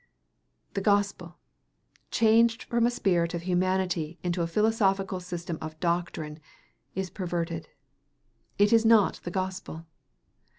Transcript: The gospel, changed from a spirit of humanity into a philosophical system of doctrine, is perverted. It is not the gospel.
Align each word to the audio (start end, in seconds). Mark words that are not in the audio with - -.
The 0.73 0.81
gospel, 0.81 1.37
changed 2.09 2.63
from 2.63 2.87
a 2.87 2.89
spirit 2.89 3.35
of 3.35 3.43
humanity 3.43 4.17
into 4.23 4.41
a 4.41 4.47
philosophical 4.47 5.19
system 5.19 5.59
of 5.61 5.79
doctrine, 5.79 6.39
is 6.95 7.11
perverted. 7.11 7.69
It 8.57 8.73
is 8.73 8.83
not 8.83 9.19
the 9.23 9.29
gospel. 9.29 9.85